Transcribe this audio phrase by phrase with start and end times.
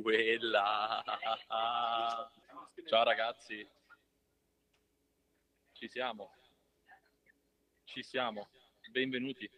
[0.00, 1.02] Quella.
[2.88, 3.66] Ciao ragazzi.
[5.72, 6.30] Ci siamo.
[7.84, 8.48] Ci siamo.
[8.90, 9.48] Benvenuti.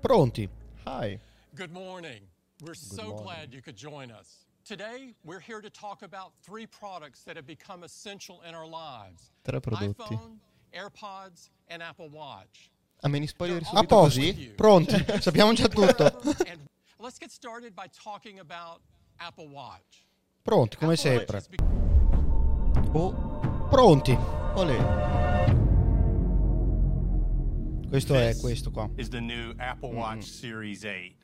[0.00, 0.48] Pronti?
[0.86, 1.18] Hi.
[1.54, 2.22] Good morning.
[2.62, 3.22] We're so morning.
[3.22, 4.46] glad you could join us.
[4.64, 9.30] Today, we're here to talk about three products that have become essential in our lives
[9.44, 9.94] Tre prodotti.
[9.94, 10.38] iPhone,
[10.72, 12.70] AirPods, and Apple Watch.
[13.02, 14.32] A me ne spoileri A subito posi?
[14.34, 14.54] you.
[14.54, 14.96] Pronti?
[15.20, 16.04] Sappiamo già tutto.
[16.98, 18.80] and let's get started by talking about
[19.20, 20.06] Apple Watch.
[20.44, 21.34] Pronti, come Apple Watch sempre.
[21.34, 21.58] has be-
[22.94, 23.12] Oh,
[23.70, 24.16] Pronti.
[24.56, 24.76] olè.
[27.88, 28.88] Questo è This questo qua.
[28.96, 29.98] is the new Apple mm-hmm.
[29.98, 31.16] Watch Series 8.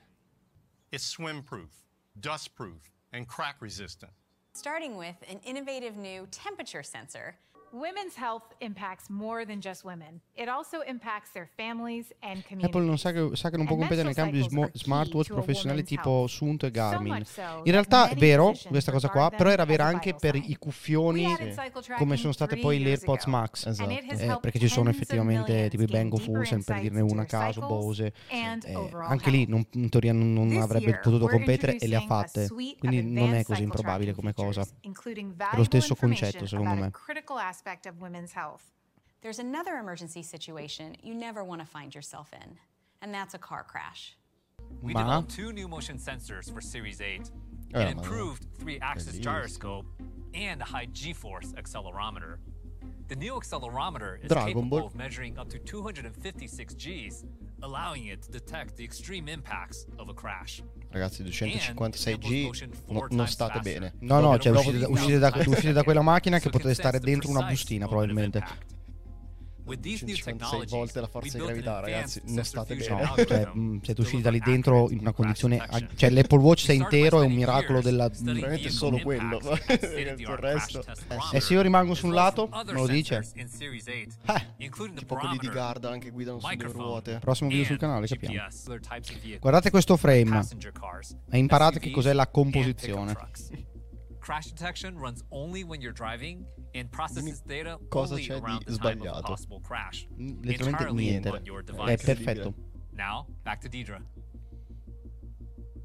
[0.92, 1.70] It's swim proof,
[2.20, 4.12] dust proof, and crack resistant.
[4.54, 7.36] Starting with an innovative new temperature sensor.
[7.72, 10.20] Women's health impacts more than just women.
[10.34, 12.64] It also impacts their families and communities.
[12.64, 15.82] Apple non sa che, sa che non può competere nel campo di key smartwatch professionali
[15.82, 16.26] tipo.
[16.26, 17.24] Sunto e Garmin.
[17.64, 21.96] In realtà è vero questa cosa qua, però era vera anche per i cuffioni tracking
[21.96, 23.66] come sono state poi le AirPods Max.
[23.66, 23.90] Esatto.
[23.90, 28.12] Eh, perché ci sono effettivamente tipo i Bang Olufsen per dirne una a caso, Bose.
[28.28, 32.48] Eh, anche lì non- in teoria non, non avrebbe potuto competere e le ha fatte.
[32.78, 34.60] Quindi non è così improbabile come cosa.
[34.60, 36.90] È lo stesso concetto secondo me.
[37.62, 38.72] A critical aspect of women's health.
[39.20, 42.58] There's another emergency situation you never want to find yourself in,
[43.00, 44.16] and that's a car crash.
[44.82, 47.30] We Ma- developed two new motion sensors for Series 8,
[47.74, 49.86] Eh, an improved three-axis gyroscope,
[50.34, 52.36] and a high G-force accelerometer.
[53.08, 54.86] The new accelerometer is Dragon capable Ball.
[54.88, 57.24] of measuring up to 256 Gs,
[57.62, 60.62] allowing it to detect the extreme impacts of a crash.
[60.90, 63.94] Ragazzi, And 256G motion no- non state bene.
[64.00, 67.30] No, no, cioè uscite da, uscite da- uscite da quella macchina che potete stare dentro
[67.30, 68.44] una bustina probabilmente.
[69.62, 69.68] Impact.
[69.68, 73.02] With these new 156 technologies, volte la forza di gravità, ragazzi, non state bene.
[73.02, 75.56] No, cioè, mh, siete to usciti da lì dentro in una condizione.
[75.58, 75.88] detection.
[75.96, 78.10] Cioè, l'Apple Watch by intero, è un miracolo della.
[78.20, 79.38] Veramente solo quello.
[79.38, 83.22] il resto- test Eh, E se io rimango su un lato, me lo dice.
[83.22, 83.86] sensors in Series
[84.26, 87.18] 8, Eh, Tipo quelli di Garda anche guidano sulle ruote.
[87.18, 88.46] Prossimo video sul canale, capiamo.
[89.40, 90.44] Guardate questo frame.
[91.30, 93.14] E imparate che cos'è la composizione.
[94.22, 94.26] Trucks.
[94.26, 96.44] Crash detection runs only when you're driving
[96.74, 100.06] and processes data cosa only c'è around the time of a possible crash.
[100.16, 101.28] Letteralmente entirely niente.
[101.30, 102.04] on your È device.
[102.04, 102.54] perfetto.
[102.94, 104.00] Now, back to Deidre.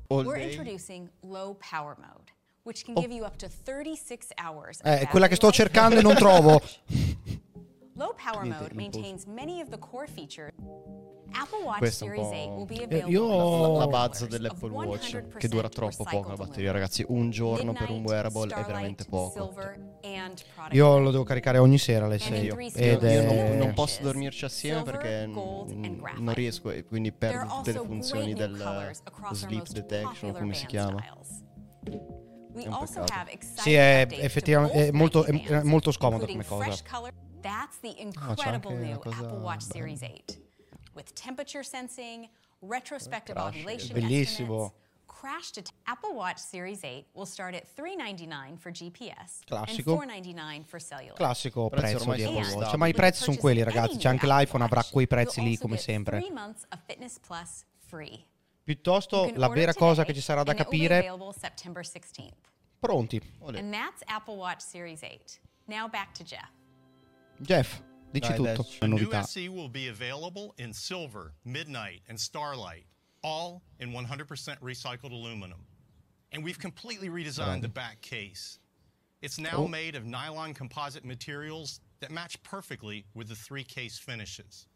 [0.10, 0.50] All We're day.
[0.52, 2.32] introducing low power mode,
[2.64, 4.80] which can give you up to 36 hours.
[4.80, 5.74] of Eh, è quella che sto battery life.
[5.74, 6.62] cercando e non trovo.
[7.96, 9.00] Low power Niente, mode non posso.
[9.02, 10.54] maintains many of the core features.
[11.32, 14.24] Apple Watch Questo è un Series po' 8 will be Eh, io- in La, buzz
[14.26, 17.06] dell'Apple Watch 100% che dura troppo poco la batteria, ragazzi.
[17.08, 19.54] Un giorno per un wearable è veramente poco.
[20.72, 22.46] Io lo devo caricare ogni sera alle And 6.
[22.48, 23.02] in three Ed.
[23.04, 23.56] Io non, è.
[23.58, 26.22] non posso dormirci assieme Silver, perché graphite.
[26.22, 28.92] non riesco e quindi perdo tutte le funzioni del
[29.32, 31.02] sleep detection, come si chiama.
[31.04, 31.10] È
[32.68, 33.38] un peccato.
[33.62, 36.64] Sì, è effettivamente- è molto- è- molto scomodo come cosa.
[36.64, 37.12] fresh color.
[37.40, 40.47] That's the c'è incredible anche una new cosa Apple
[40.98, 42.28] with temperature sensing,
[42.62, 44.66] retrospective Crash, ovulation bellissimo.
[44.66, 49.92] estimates, crash det- Apple Watch Series 8 will start at $399 for GPS Classico.
[50.02, 51.16] and $499 for cellular.
[51.16, 52.74] Classico prezzo ormai di Apple Watch.
[52.76, 53.98] Ma i prezzi sono quelli, ragazzi.
[53.98, 56.20] C'è anche l'iPhone, avrà quei prezzi lì, come get sempre.
[56.20, 58.26] three months of Fitness Plus free.
[58.64, 60.98] Piuttosto, la vera cosa che ci sarà da capire.
[60.98, 62.52] available September 16th.
[62.80, 63.22] Pronti.
[63.46, 65.40] And that's Apple Watch Series 8.
[65.66, 66.50] Now back to Jeff.
[67.38, 67.82] Jeff,
[68.20, 68.64] dici Dai, tutto.
[68.64, 68.80] dai.
[68.80, 69.24] The new Novità.
[69.24, 72.86] SE will be available in silver, midnight, and starlight,
[73.24, 75.66] all in 100% recycled aluminum.
[76.32, 78.60] And we've completely redesigned the back case.
[79.22, 79.68] It's now Oh.
[79.68, 84.68] made of nylon composite materials that match perfectly with the three case finishes.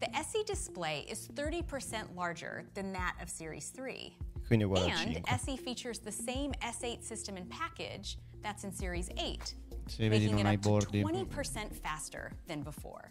[0.00, 4.16] The SE display is 30% larger than that of Series 3.
[4.48, 5.40] Quindi è uguale al And 5.
[5.40, 10.30] SE features the same S8 system and package that's in Series 8, Se vedi making
[10.30, 11.02] non it hai to bordi.
[11.02, 13.10] 20% faster than before.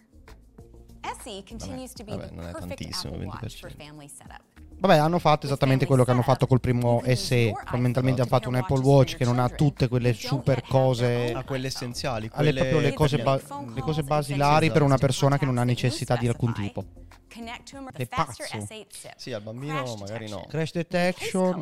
[1.24, 3.76] SE continues to be vabbè, the non è perfect tantissimo, Apple Watch for 20%.
[3.84, 4.42] family setup.
[4.82, 7.52] Vabbè, hanno fatto esattamente quello che hanno fatto col primo SE.
[7.66, 11.28] Fondamentalmente hanno fatto un Apple Watch che non ha tutte quelle super cose.
[11.30, 13.40] own Ah, quelle essenziali, Ha le, proprio le quelle cose, ba-
[13.74, 16.84] le cose basilari per una persona che non ha necessità di alcun tipo.
[17.28, 18.44] Faster pazzo.
[18.44, 19.14] S8 SIP.
[19.16, 20.46] Sì, al bambino magari no.
[20.50, 21.60] Crash detection.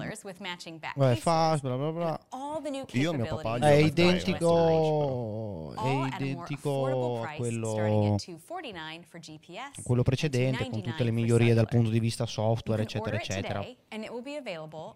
[0.95, 2.19] Vabbè, fast, bla bla bla.
[2.91, 9.83] Io, mio papà, È identico, è identico a price, quello, starting at $249 for GPS
[9.83, 13.65] quello precedente, con tutte le $299 for migliorie dal punto di vista software, eccetera, eccetera.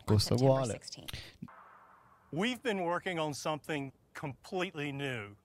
[0.05, 0.79] Costa uguale.
[0.79, 1.17] 16th.
[2.31, 5.35] We've been working on something completely new.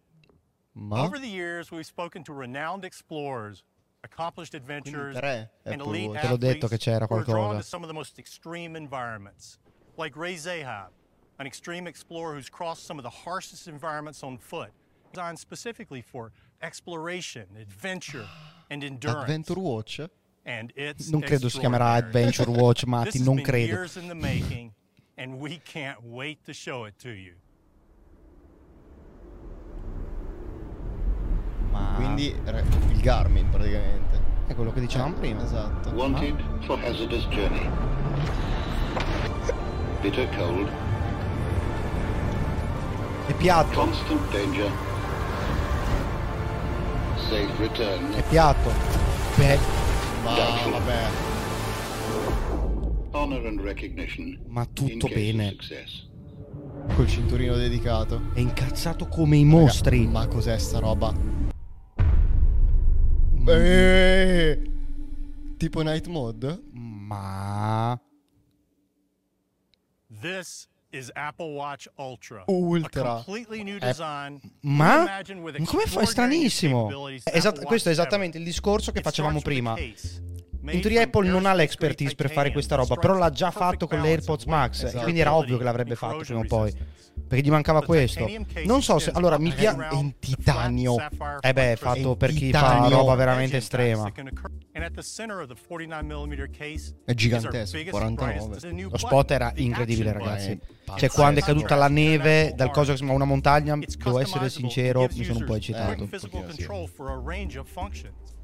[0.72, 3.62] Ma Over the years, we've spoken to renowned explorers,
[4.02, 7.58] accomplished adventurers, tre and Apple elite l'ho detto athletes che c'era who are drawn qualcosa.
[7.58, 9.58] to some of the most extreme environments.
[9.96, 10.90] like Ray Zahab,
[11.38, 14.70] an extreme explorer who's crossed some of the harshest environments on foot,
[15.12, 16.32] designed specifically for
[16.62, 18.26] exploration, adventure,
[18.70, 19.22] and endurance.
[19.22, 20.00] Adventure Watch?
[20.44, 21.96] And it's Non credo si chiamerà.
[21.96, 23.72] Adventure Watch, Matti, This has non been credo.
[23.74, 24.72] years in the making,
[25.16, 27.34] and we can't wait to show it to you.
[31.70, 34.20] Ma Quindi il Garmin praticamente.
[34.46, 35.42] è quello che dicevamo Eh, prima.
[35.44, 35.90] Esatto.
[35.90, 37.68] Wanted for hazardous journey.
[40.00, 40.70] Bitter cold,
[43.28, 43.84] È piatto,
[48.14, 48.70] è piatto.
[49.36, 49.58] Beh,
[50.22, 50.34] Ma
[50.70, 51.08] vabbè.
[53.10, 54.38] honor and recognition.
[54.46, 55.54] Ma tutto bene.
[56.94, 58.30] Col cinturino dedicato.
[58.32, 60.06] è incazzato come i mostri.
[60.06, 61.12] Ma cos'è sta roba?
[63.46, 64.62] Eh,
[65.58, 66.62] tipo night mode?
[66.72, 67.98] Ma
[70.20, 72.44] This is Apple Watch Ultra.
[72.46, 73.24] Ultra.
[73.26, 75.22] Eh, ma
[75.64, 76.00] come fa?
[76.00, 77.08] È stranissimo.
[77.24, 79.74] esat- questo è esattamente il discorso che facevamo prima.
[80.70, 84.00] In teoria Apple non ha l'expertise per fare questa roba, però l'ha già fatto con
[84.00, 86.72] balance of Max, e quindi era ovvio che l'avrebbe fatto prima o poi.
[87.26, 88.26] Perché gli mancava questo.
[88.64, 89.10] Non so se.
[89.10, 89.88] Allora, mi piace.
[89.88, 90.96] È in titanio.
[91.40, 94.04] Eh beh, front fatto per chi fa roba veramente estrema.
[94.04, 94.50] that can occur.
[94.72, 98.32] And at the center of the 49mm case È gigantesco, biggest 49.
[98.32, 100.58] and brightest- the new Lo spot era incredibile, ragazzi.
[100.96, 105.08] Cioè, quando è caduta la neve dal coso che sembra una montagna, devo essere sincero,
[105.12, 106.08] mi sono un po' eccitato.
[106.08, 106.54] quick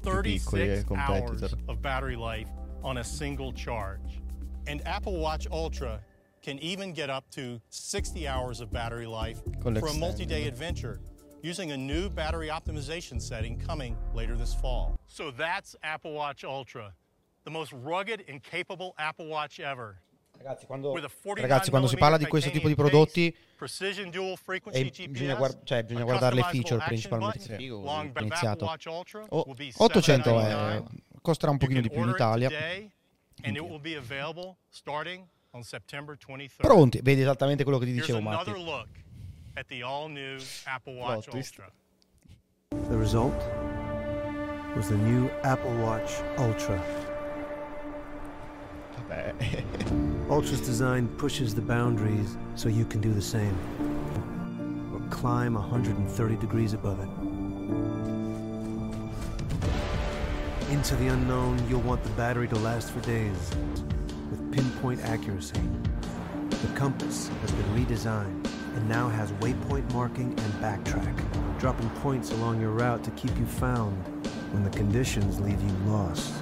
[0.05, 0.85] physical pochino sì.
[0.85, 1.51] control for a range of functions.
[1.51, 2.49] piccoli 36 hours of battery life
[2.83, 4.21] on a single charge.
[4.67, 6.01] And Apple Watch Ultra
[6.41, 10.99] can even get up to 60 hours of battery life for a multi-day adventure
[11.41, 14.99] using a new battery optimization setting coming later this fall.
[15.07, 16.93] So that's Apple Watch Ultra,
[17.43, 19.99] the most rugged and capable Apple Watch ever.
[20.37, 23.35] Ragazzi, quando, With a 49 ragazzi, quando si parla di questo tipo di prodotti,
[25.07, 27.57] bisogna, guard- cioè, bisogna guardare le feature principalmente.
[27.57, 28.65] back iniziato.
[28.65, 30.77] Be 800 $799.
[30.77, 30.83] è,
[31.21, 32.49] costerà un pochino di più in Italia.
[32.49, 32.91] today,
[33.43, 36.57] and it will be available starting on September 23rd.
[36.57, 38.51] Pronti, vedi esattamente quello che ti dicevo, Matti.
[42.69, 43.33] The result
[44.75, 47.04] was the new Apple Watch Ultra.
[50.29, 53.57] Ultra's design pushes the boundaries so you can do the same.
[54.93, 57.09] Or climb 130 degrees above it.
[60.71, 63.51] Into the unknown, you'll want the battery to last for days
[64.31, 65.61] with pinpoint accuracy.
[66.49, 72.59] The compass has been redesigned and now has waypoint marking and backtrack, dropping points along
[72.59, 73.95] your route to keep you found
[74.51, 76.33] when the conditions leave you lost.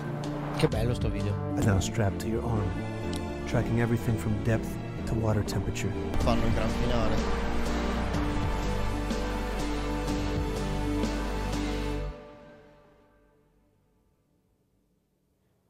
[0.64, 1.34] Che bello sto video.
[1.58, 2.72] And now strapped to your arm,
[3.48, 4.74] tracking everything from depth
[5.08, 5.92] to water temperature.
[6.20, 7.18] Fanno il gran finale.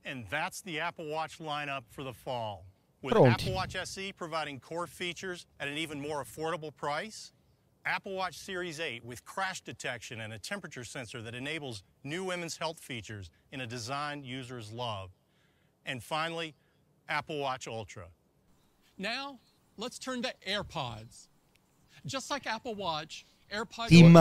[0.05, 2.67] And that's the Apple Watch lineup for the fall.
[3.01, 3.31] With Pronti.
[3.31, 7.32] Apple Watch SE providing core features at an even more affordable price,
[7.85, 12.57] Apple Watch Series 8 with crash detection and a temperature sensor that enables new women's
[12.57, 15.11] health features in a design users love.
[15.85, 16.55] And finally,
[17.09, 18.07] Apple Watch Ultra.
[18.97, 19.39] Now,
[19.77, 21.27] let's turn to AirPods.
[22.05, 24.13] Just like Apple Watch, AirPods Tim,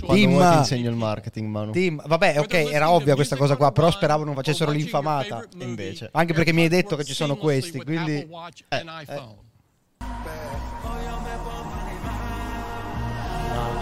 [0.00, 0.30] Tim.
[0.30, 1.72] insegno il marketing, Manu.
[1.72, 5.46] Tim, vabbè, ok, era ovvia questa cosa qua, però speravo non facessero l'infamata.
[5.58, 6.10] Invece.
[6.12, 8.28] Anche perché mi hai detto che ci sono questi, quindi...
[8.68, 9.52] Eh, eh.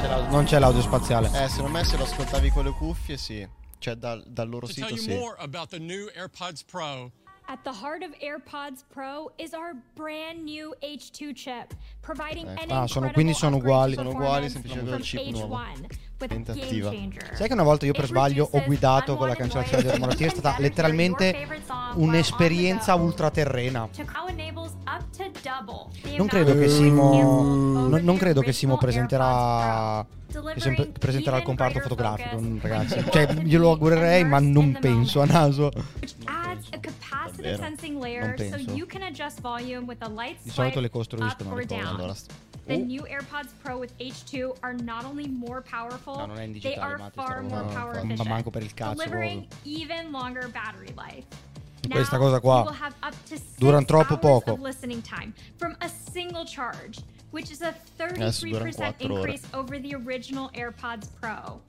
[0.03, 1.29] C'è l'audio- non c'è l'audio spaziale.
[1.45, 3.47] Eh, secondo me se lo ascoltavi con le cuffie, sì.
[3.79, 5.09] Cioè, dal, dal loro To sito, sì.
[5.15, 7.11] more about the new AirPods Pro,
[7.45, 12.87] At the heart of AirPods Pro is our brand new H2 chip, providing an Ah,
[12.87, 13.95] sono- quindi sono uguali.
[13.97, 15.57] Sono uguali, semplicemente il chip nuovo.
[15.57, 15.87] H1
[16.21, 16.91] with Niente game attiva.
[16.91, 17.37] changer.
[17.37, 20.31] Sai che una volta io per sbaglio ho guidato con la cancellazione della malattia, è
[20.31, 21.35] stata letteralmente
[21.95, 23.89] un'esperienza ultraterrena.
[26.17, 27.12] Non credo che Simo,
[27.89, 33.03] non, non credo che Simo presenterà, che presenterà il comparto fotografico, ragazzi.
[33.11, 35.71] Cioè, glielo augurerei, ma non penso a naso.
[37.43, 37.62] Davvero?
[38.21, 38.57] Non penso.
[40.43, 41.81] Di solito le costruiscono le cose.
[41.81, 42.15] Allora,
[42.65, 42.85] The Oh.
[42.85, 46.61] new AirPods Pro with H2 are not only more powerful, No, non è in they
[46.61, 50.95] digitale, are far more power ma efficient, manco per il cazzo delivering even longer battery
[50.97, 51.27] life.
[51.91, 54.55] Questa Now, cosa qua you will have up to six durano troppo hours poco.
[54.55, 57.01] of listening time from a single charge,
[57.33, 59.19] which is a Adesso durano 33% quattro ore.
[59.19, 61.61] increase over the original AirPods Pro.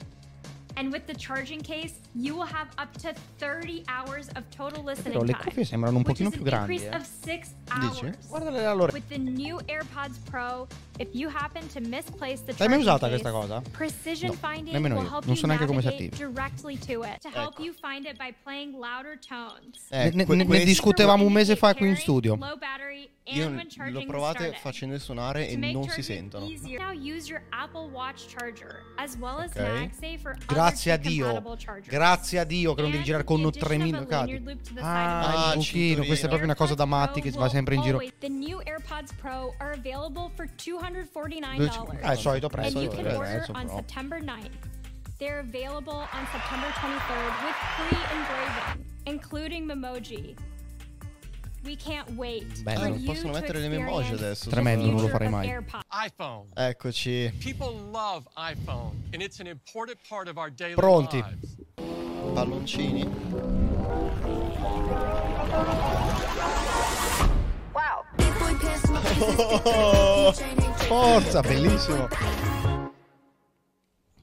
[0.77, 5.13] And with the charging case, you will have up to 30 hours of total listening
[5.13, 5.43] Però le time.
[5.43, 6.73] cuffie sembrano un which pochino is più an grandi.
[6.75, 6.95] increase eh.
[6.95, 8.05] of six Dici?
[8.05, 8.27] hours.
[8.27, 8.91] Guardale la loro.
[8.93, 10.67] With the new AirPods Pro,
[10.99, 13.61] if you happen to misplace the L'hai mai charging usata case, questa cosa?
[13.71, 15.09] Precision No, finding nemmeno will io.
[15.09, 16.15] help Non you so neanche come si attivi.
[16.15, 17.63] directly to it to help Ecco.
[17.63, 19.87] you find it by playing louder tones.
[19.89, 22.37] Eh, Ne- ne- ne discutevamo un mese fa qui in studio.
[23.25, 26.45] Io l'ho provate facendo suonare e non si sentono.
[26.45, 29.61] easier, Now use your Apple Watch charger as well as Ok.
[29.61, 31.41] MagSafe for Grazie a Dio.
[31.57, 31.87] chargers.
[32.03, 34.31] Grazie a Dio che non devi girare con the addition 3000 of a cavi.
[34.33, 36.03] lanyard loop to the side of the Ah, Ah, cinturino.
[36.05, 37.97] questa è proprio una cosa da matti che va sempre in giro.
[37.97, 41.57] will always- The new AirPods Pro are available for $249.
[41.57, 42.81] Dove ci- Ah, il solito prezzo.
[42.81, 43.75] il can order prezzo, on però.
[43.77, 44.51] September 9th.
[45.17, 47.55] They're available on September 23rd with
[47.87, 50.35] pre-engraving, including Memoji.
[51.63, 52.89] We can't wait Bello.
[52.89, 55.47] Non possono mettere le Memoji adesso, Tremendo, non lo farei mai.
[56.05, 56.49] IPhone.
[56.53, 57.31] Eccoci.
[57.41, 61.21] People love iPhone, and it's an important part of our daily Pronti.
[61.21, 61.55] lives.
[61.77, 63.05] Palloncini.
[67.73, 68.03] Wow.
[70.87, 72.09] Forza, bellissimo.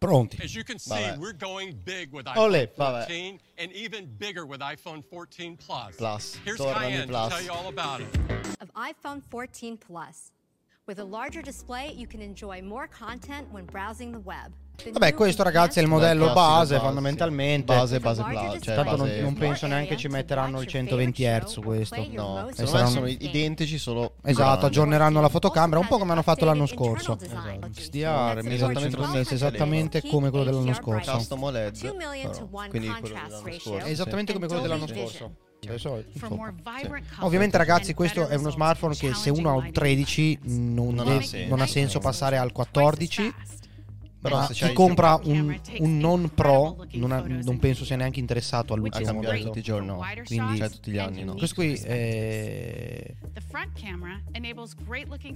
[0.00, 0.42] Pronti.
[0.42, 1.18] As you can see, Vabbè.
[1.18, 2.66] we're going big with Olè.
[2.68, 3.06] iPhone Vabbè.
[3.06, 5.96] 14 and even bigger with iPhone 14 Plus.
[5.96, 6.38] Plus.
[6.44, 7.30] Here's Tornano Cayenne Plus.
[7.32, 8.08] to tell you all about it.
[8.62, 10.32] of iPhone 14 Plus.
[10.86, 14.52] With a larger display, you can enjoy more content when browsing the web.
[14.92, 17.74] Vabbè, questo ragazzi è il modello classico base base, fondamentalmente.
[17.74, 18.60] Base, base, base.
[18.60, 22.06] Cioè, Tanto non, base- non penso neanche ci metteranno il 120 Hz su questo.
[22.12, 24.64] No, E saranno- sono identici solo Esatto, grandi.
[24.66, 27.14] aggiorneranno la fotocamera un po' come hanno fatto l'anno scorso.
[27.16, 27.60] design.
[27.72, 31.12] XDR, That's 1100 supports nits, esattamente come quello dell'anno scorso.
[31.12, 31.78] Custom OLED.
[31.78, 32.46] 2 million to però.
[32.50, 33.60] 1 Quindi quello contrast dell'anno ratio.
[33.60, 33.86] scorso.
[33.86, 35.30] È esattamente come quello dell'anno scorso.
[35.62, 36.02] Cioè, so-
[37.20, 41.08] Ovviamente ragazzi questo è uno smartphone che se uno ha un challenging 13 non, Non
[41.08, 41.48] ha senso.
[41.48, 43.34] non ha senso passare al 14
[44.20, 48.76] Però chi compra un, un non pro non, ha- non penso sia neanche interessato a
[48.76, 49.96] all'ultimo cambiare modello tutti i giorni, no.
[50.26, 51.34] Quindi- Cioè tutti gli anni, no.
[51.34, 53.14] questo qui è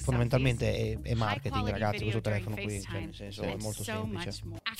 [0.00, 4.30] fondamentalmente è, è marketing ragazzi questo telefono qui cioè, nel senso è molto semplice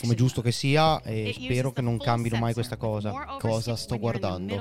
[0.01, 4.55] come giusto che sia e spero che non cambino mai questa cosa Cosa sto guardando?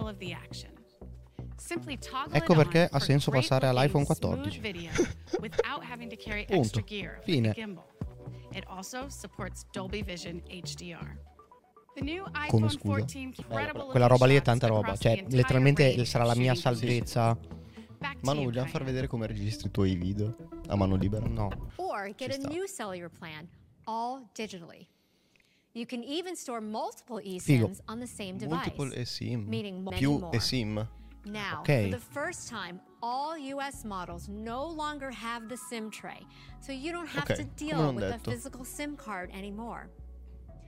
[2.32, 4.60] Ecco perché ha senso passare all'iPhone 14
[6.46, 6.84] Punto.
[7.24, 7.54] Fine.
[8.56, 11.18] It also supports Dolby Vision HDR.
[12.48, 16.56] Come scusa 14 incredible quella roba lì è tanta roba cioè letteralmente sarà la mia
[16.56, 17.38] salvezza
[18.22, 20.36] Manu, vogliamo far vedere come registri i tuoi video?
[20.68, 21.26] A mano libera?
[21.28, 21.50] No.
[21.76, 23.48] Or get a new cellular plan,
[23.86, 24.88] all digitally.
[25.74, 27.68] You can even store multiple Figo.
[27.68, 28.72] eSIMs on the same device.
[28.78, 29.90] Multiple eSIM.
[29.96, 30.88] Più eSIM.
[31.26, 31.90] Now, Ok.
[31.90, 36.26] for the first time, all US models no longer have the SIM tray,
[36.60, 38.32] so you don't have Ok, to deal with a detto.
[38.32, 39.90] physical SIM card anymore.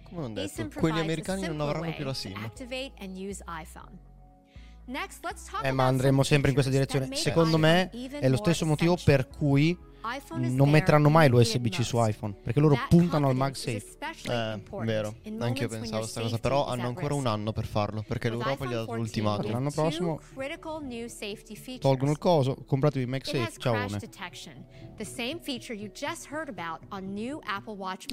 [0.10, 2.36] Come non detto, quelli a americani non avranno più la SIM.
[2.44, 3.98] activate and use iPhone.
[4.88, 7.14] Next, let's talk Eh, ma andremo sempre in questa direzione.
[7.16, 9.76] Secondo me è lo stesso motivo per cui
[10.30, 13.98] non metteranno mai l'USB-C su iPhone perché loro puntano al MagSafe.
[14.28, 15.16] Eh, vero.
[15.40, 16.38] Anche io pensavo your questa cosa.
[16.38, 18.04] Però hanno ancora un anno per farlo.
[18.08, 19.52] Perché l'Europa gli ha dato iPhone 14, l'ultimatum.
[19.52, 20.20] L'anno prossimo
[21.80, 23.74] tolgono il coso, compratevi il MagSafe, ciao.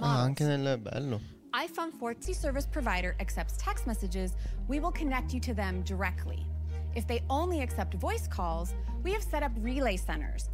[0.01, 1.21] Ah, anche nel bello.
[1.55, 4.33] iPhone 14 service provider accepts text messages,
[4.69, 6.47] we will connect you to them directly.
[6.95, 10.49] If they only accept voice calls, we have set up relay centers.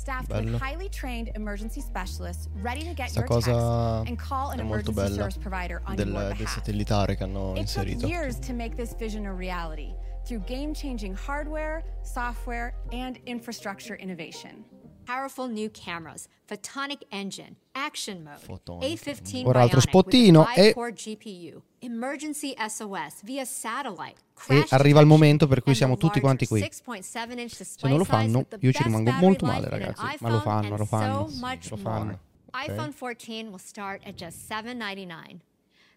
[0.00, 5.14] Staffed with highly trained emergency specialists ready to get your text and call an emergency
[5.14, 6.56] service provider on del, your behalf.
[6.56, 9.92] satellitare che hanno It took years to make this vision a reality
[10.24, 14.64] through game-changing hardware, software, and infrastructure innovation.
[15.10, 20.70] Powerful new cameras, photonic engine, action mode, Photonic A15 Ora altro Bionic spottino with e-
[20.70, 25.96] 5-core GPU, emergency SOS via satellite, E crash arriva il momento per cui and siamo
[25.96, 26.60] tutti quanti qui.
[26.60, 30.16] 6.7 inch Se non lo fanno, io ci rimango molto male, ragazzi.
[30.20, 31.28] Ma lo fanno, lo fanno.
[31.40, 32.18] Much Lo fanno.
[32.52, 32.68] Ok.
[32.68, 35.40] iPhone 14 will start at just $799.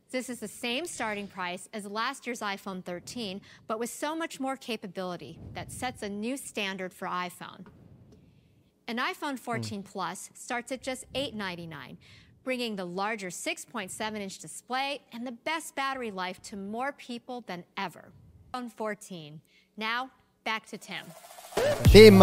[0.10, 4.40] This is the same starting price as last year's iPhone 13, but with so much
[4.40, 7.66] more capability that sets a new standard for iPhone.
[8.88, 9.36] An iPhone hmm.
[9.36, 11.98] 14 Plus starts at just 899,
[12.44, 17.64] bringing the larger 6.7 inch display and the best battery life to more people than
[17.78, 18.12] ever.
[18.54, 19.42] iPhone 14.
[19.78, 20.12] Now,
[20.44, 21.06] back to Tim.
[21.86, 22.20] Tim,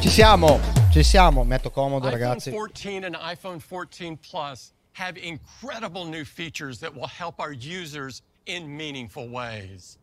[0.00, 0.60] ci siamo,
[0.92, 1.44] ci siamo.
[1.44, 2.50] Metto comodo, ragazzi.
[2.50, 8.22] iPhone 14 and iPhone 14 Plus have incredible new features that will help our users
[8.46, 9.98] in meaningful ways.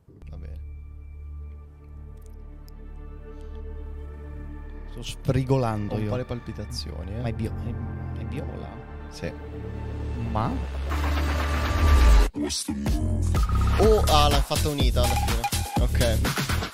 [4.94, 6.10] Sto sfrigolando Ho un io.
[6.10, 7.22] po' le palpitazioni, eh.
[7.22, 8.70] Ma è, bio- è- è viola.
[9.10, 9.32] Sì.
[10.32, 10.52] Ma?
[13.80, 15.42] Oh, ah, l'ha fatta unita alla fine.
[15.82, 16.20] Ok.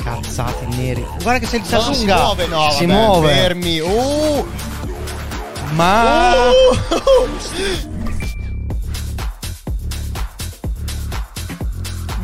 [0.03, 1.05] Cazzati neri.
[1.21, 3.33] Guarda che sei il No, si muove, no, si vabbè, muove.
[3.33, 3.79] Fermi.
[3.81, 4.45] Oh!
[5.75, 6.33] Ma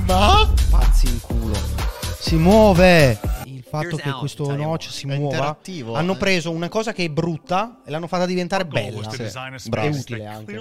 [0.08, 0.48] Ma?
[0.70, 1.58] pazzi in culo.
[2.20, 3.20] Si muove.
[3.82, 5.58] Il fatto che questo notch si È muova.
[5.94, 6.18] Hanno eh.
[6.18, 9.02] preso una cosa che è brutta e l'hanno fatta diventare bella.
[9.02, 9.24] to Sì.
[9.24, 10.58] E space utile anche.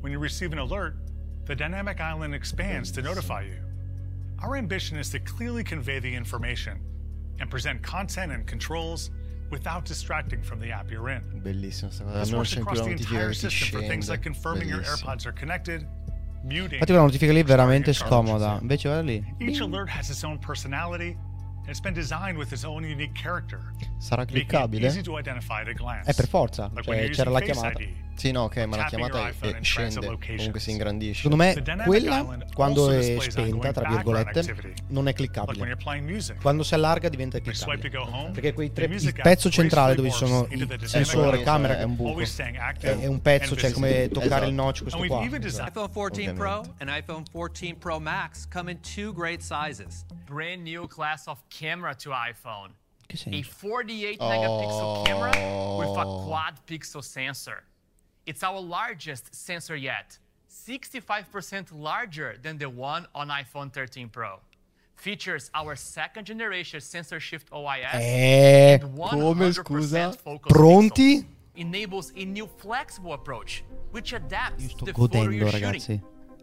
[0.00, 0.96] when you receive an alert,
[1.44, 3.58] the dynamic island expands to notify you.
[4.42, 6.80] Our ambition is to clearly convey the information
[7.40, 9.10] and present content and controls
[9.50, 11.22] without distracting from the app you're in.
[11.42, 12.04] Cosa.
[12.04, 14.68] This Non works c'è più across la the notifica entire system for things like confirming
[14.68, 15.10] your Bellissimo.
[15.10, 15.86] AirPods are connected,
[16.44, 16.72] muting.
[16.74, 18.58] Infatti quella notifica lì è veramente scomoda.
[18.60, 19.34] Invece guarda lì.
[19.38, 21.16] Each alert has its own personality,
[21.70, 23.60] and it's been designed with its own unique character,
[23.98, 24.86] Sarà cliccabile?
[24.88, 26.10] easy to identify at a glance.
[26.10, 26.68] È per forza.
[26.82, 27.80] Cioè, c'era la Face chiamata.
[27.80, 28.08] ID.
[28.20, 30.18] Sì, no, ok, ma la chiamata iPhone è- scende.
[30.18, 31.22] Comunque si ingrandisce.
[31.22, 31.54] Secondo me
[31.86, 34.72] quella, Island quando è spenta, tra virgolette, activity.
[34.88, 35.64] non è cliccabile.
[35.64, 36.38] you're playing music.
[36.38, 37.88] Quando si allarga diventa cliccabile.
[37.88, 41.84] go home, Perché quei tre, il pezzo centrale dove ci sono il sensore, camera, È
[41.84, 42.20] un buco.
[42.80, 44.62] è, un pezzo, cioè come toccare il Esatto.
[44.64, 45.22] notch questo qua.
[45.38, 50.04] designed iPhone 14 Pro and iPhone 14 Pro Max come in two great sizes.
[50.26, 52.70] Brand new class of camera to iPhone.
[53.06, 53.50] Che A senso?
[53.60, 55.30] 48 megapixel camera
[55.76, 56.24] with a Oh.
[56.26, 57.64] quad pixel sensor.
[58.24, 64.40] It's our largest sensor yet, 65% larger than the one on iPhone 13 Pro.
[64.94, 70.16] Features our second generation sensor shift OIS Eh, and come, 100% scusa?
[70.16, 71.16] focus Pronti?
[71.22, 71.26] pixel.
[71.56, 75.80] Enables a new flexible approach which adapts Io sto to the photo godendo, you're ragazzi.
[75.80, 76.02] shooting.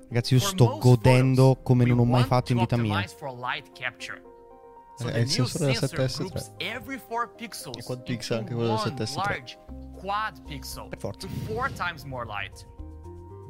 [0.10, 3.06] Ragazzi, io For sto most godendo come non ho mai fatto in vita mia.
[4.98, 9.16] So the new sensor groups every 4 pixels quad into pixel anche quello del one
[9.16, 9.58] large
[9.96, 11.28] quad pixel forza.
[11.48, 12.66] four times more light.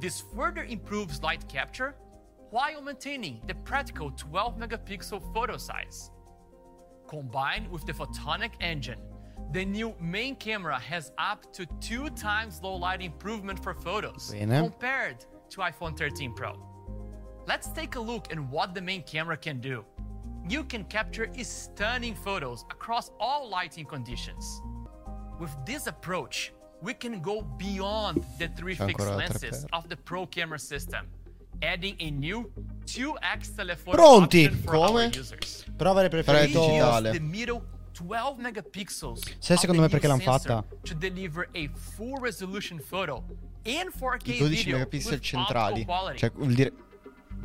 [0.02, 1.96] This further improves light capture
[2.50, 6.12] while maintaining the practical 12 megapixel photo size.
[7.08, 9.00] Combined with the photonic engine,
[9.54, 15.26] the new main camera has up to two times low light improvement for photos compared
[15.50, 16.54] to iPhone 13 Pro.
[17.48, 19.86] Let's take a look at what the main camera can do.
[20.50, 24.62] You can capture stunning photos across all lighting conditions.
[25.40, 29.68] With this approach, we can go beyond the three fixed lenses 3x.
[29.74, 31.08] of the Pro camera system,
[31.62, 32.50] adding a new
[32.86, 34.46] 2x telephoto Pronti?
[34.46, 35.12] option for our Come?
[35.14, 35.66] users.
[35.76, 36.66] Però avrei Però è preferito...
[36.66, 37.12] digitale.
[37.12, 37.62] The middle
[37.94, 39.22] 12 megapixels.
[39.40, 40.64] Sai secondo me perché l'hanno fatta?
[40.84, 43.24] To deliver a full resolution photo
[43.66, 45.82] and 4K I 12 video megapixel with centrali.
[45.82, 46.18] optical quality.
[46.20, 46.72] Cioè, vuol dire...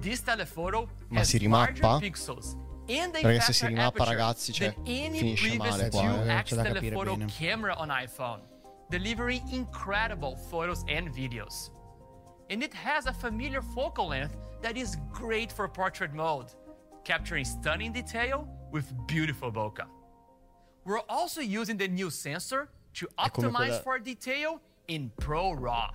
[0.01, 1.81] This telephoto Ma has si rimappa?
[1.87, 2.57] larger pixels
[3.21, 7.27] Perché se si rimappa, ragazzi, cioè, finisce male qua, 2x c'è da capire bene.
[7.27, 8.43] camera on iPhone,
[8.89, 11.71] delivering incredible photos and videos.
[12.51, 16.53] And it has a familiar focal length that is great for portrait mode,
[17.05, 19.87] capturing stunning detail with beautiful bokeh.
[20.85, 25.91] We're also using the new sensor to optimize quella- for detail in Pro RAW.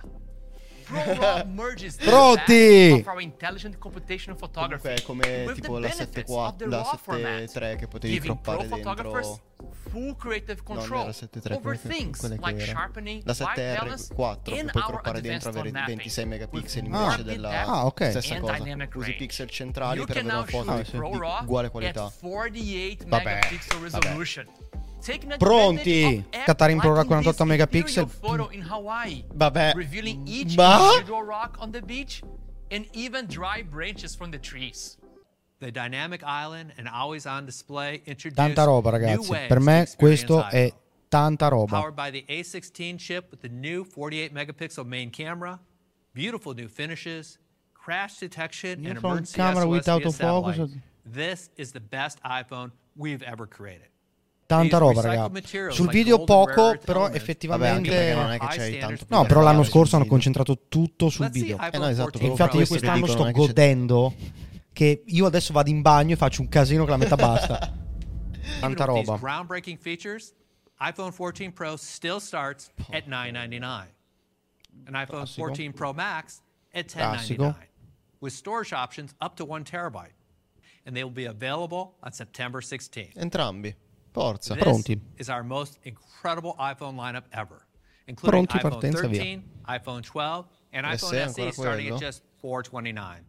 [2.04, 2.88] Pronti?
[2.90, 6.46] best of our intelligent computational photography Comunque è come with tipo the la benefits 7.4,
[6.46, 9.42] of the la RAW format, 7.3 che potevi croppare photographers dentro...
[9.90, 12.72] full creative No, non control era 7.3, over things quella che like era.
[12.78, 16.26] sharpening, La white balance, 7R4 che puoi our croppare dentro advanced avere tone mapping 26
[16.26, 18.10] megapixel with invece more della Ah, ok.
[18.10, 18.52] stessa cosa.
[18.58, 19.16] dynamic Usi range.
[19.18, 22.12] pixel centrali You per can avere now una foto shoot di, uguale at qualità.
[22.20, 24.14] 48 Vabbè, megapixel vabbè.
[25.38, 26.04] Pronti?
[26.04, 28.10] advantage of Scattare in apps Pro like 48 this megapixel.
[29.34, 30.56] Vabbè.
[30.56, 31.22] Ma?
[31.24, 31.58] rock
[32.70, 34.96] and even dry branches from the trees.
[35.60, 39.48] The dynamic island and always on display introduce Tanta roba, ragazzi.
[39.48, 40.72] Per me questo è
[41.08, 41.78] tanta roba.
[41.80, 45.58] Powered by the A16 chip with the new 48 megapixel main camera,
[46.14, 47.38] beautiful new finishes,
[47.74, 50.14] crash detection, New and emergency camera SOS via autofocus.
[50.14, 50.70] satellite.
[51.04, 53.88] This is the best iPhone we've ever created.
[54.48, 55.70] Tanta roba, raga.
[55.70, 57.68] Sul video poco, però effettivamente...
[57.68, 61.10] Vabbè, anche perché non è che tanto No, per però l'anno scorso hanno concentrato tutto
[61.10, 61.58] sul video.
[61.58, 64.14] Eh no, esatto, 14 proprio Infatti io quest'anno sto godendo
[64.72, 67.58] che io adesso vado in bagno e faccio un casino che la metà basta.
[68.58, 69.18] Tanta roba.
[69.18, 70.32] groundbreaking features,
[70.80, 73.60] iPhone 14 Pro still starts at $999.
[74.86, 75.42] An iPhone Classico.
[75.42, 76.40] 14 Pro Max
[76.72, 77.54] at Classico.
[77.54, 77.56] $1099
[78.20, 80.14] with storage options up to 1 terabyte.
[80.86, 83.14] And they will be available on September 16th.
[83.14, 83.74] Entrambi.
[84.12, 84.54] Forza.
[84.54, 85.00] This Pronti.
[85.16, 87.66] is our most incredible iPhone lineup ever,
[88.06, 89.20] including Pronti, iPhone partenza, via.
[89.20, 91.94] 13, iPhone 12, and Eh iPhone sì, SE starting quello?
[91.96, 93.24] at just $429.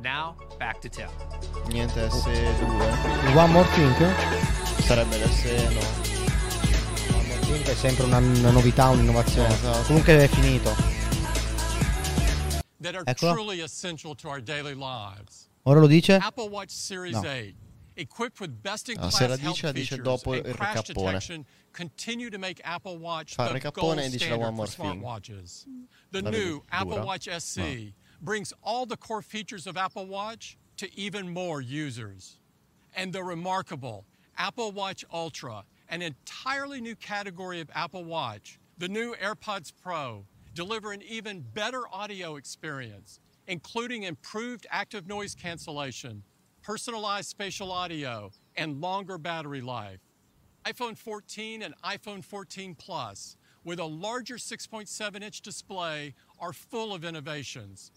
[0.00, 1.08] Now, back to Tim.
[1.68, 3.34] Niente S2.
[3.34, 3.94] One More Thing?
[4.84, 5.44] Sarebbe l'S
[5.74, 5.80] no.
[7.18, 9.48] One More Thing è sempre una, una novità, un'innovazione.
[9.52, 9.86] Esatto.
[9.88, 10.70] Comunque è finito.
[12.80, 13.32] that are Eccola.
[13.32, 15.48] truly essential to our daily lives.
[15.64, 16.14] Ora lo dice?
[16.16, 17.22] Apple Watch Series No.
[17.22, 17.54] 8,
[17.98, 20.94] equipped with ah, best-in-class se la health dice, la dice dopo and il crash recappone.
[20.94, 24.44] detection, continue to make Apple Watch Fa il the recappone gold e dice la standard
[24.46, 25.02] one more for thing.
[25.02, 25.66] smartwatches.
[26.12, 27.04] The La new Apple dura?
[27.04, 27.60] Watch SC
[28.22, 32.38] brings all the core features of Apple Watch to even more users.
[32.94, 34.06] And the remarkable
[34.38, 40.92] Apple Watch Ultra, an entirely new category of Apple Watch, the new AirPods Pro, deliver
[40.92, 46.22] an even better audio experience, including improved active noise cancellation,
[46.68, 50.00] personalized spatial audio, and longer battery life.
[50.66, 57.06] iPhone 14 and iPhone 14 Plus, with a larger 6.7 inch display, are full of
[57.06, 57.90] innovations.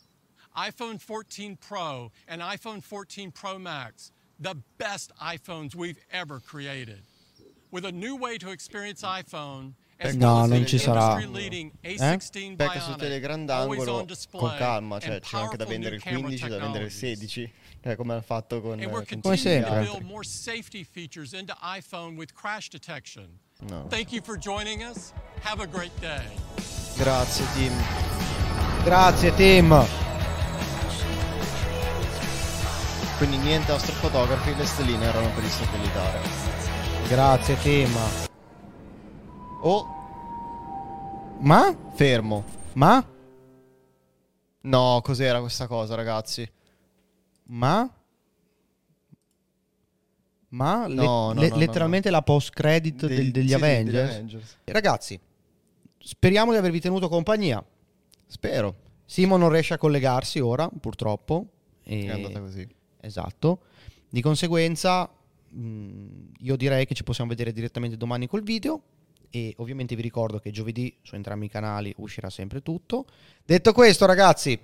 [0.56, 7.02] iPhone 14 Pro and iPhone 14 Pro Max, the best iPhones we've ever created.
[7.72, 11.20] With a new way to experience iPhone, as No, well as non ci sarà.
[11.20, 11.96] industry-leading Eh?
[11.96, 16.58] A16 Becca sul Bionic, telegrandangolo con calma, cioè c'è anche da vendere il 15, da
[16.58, 17.52] vendere il 16,
[17.82, 19.82] cioè come hanno fatto con, con to sempre.
[19.82, 23.40] build more safety features into iPhone with crash detection.
[23.68, 23.86] No.
[23.90, 25.14] Thank you for joining us.
[25.44, 26.26] Have a great day.
[26.98, 27.74] Grazie Tim.
[28.84, 29.86] Grazie Tim.
[33.18, 36.20] Quindi niente astrofotografi, le stelline erano per il satellitare.
[37.08, 37.96] Grazie Tim.
[39.62, 39.86] Oh,
[41.42, 41.76] Ma?
[41.94, 42.44] fermo.
[42.74, 43.04] Ma?
[44.62, 46.50] No, cos'era questa cosa, ragazzi?
[47.46, 47.90] Ma?
[50.50, 50.86] Ma?
[50.88, 53.92] No, le- no, no, letteralmente la post credit Dei- del- degli sì, sì, Avengers.
[54.04, 54.58] degli Avengers.
[54.66, 55.20] Ragazzi,
[55.98, 57.64] speriamo di avervi tenuto compagnia.
[58.28, 58.76] Spero.
[59.06, 61.46] Simo non riesce a collegarsi ora, purtroppo.
[61.84, 62.68] E- È andata così.
[63.02, 63.62] Esatto.
[64.10, 65.10] Di conseguenza,
[65.50, 66.06] mh,
[66.40, 68.82] io direi che ci possiamo vedere direttamente domani col video.
[69.34, 73.06] E ovviamente vi ricordo che giovedì su entrambi i canali uscirà sempre tutto.
[73.46, 74.60] Detto questo, ragazzi,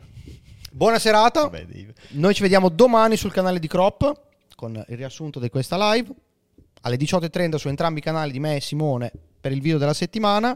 [0.77, 1.41] buona serata.
[1.41, 1.65] Vabbè.
[2.09, 4.21] Noi ci vediamo domani sul canale di Crop
[4.55, 6.13] con il riassunto di questa live.
[6.81, 9.11] Alle 18.30 su entrambi i canali di me e Simone
[9.41, 10.55] per il video della settimana.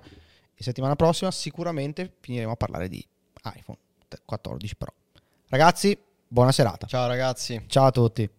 [0.53, 3.03] E settimana prossima sicuramente finiremo a parlare di
[3.55, 3.79] iPhone
[4.23, 4.93] 14 Pro.
[5.49, 6.85] Ragazzi, buona serata.
[6.85, 7.63] Ciao ragazzi.
[7.67, 8.29] Ciao a tutti.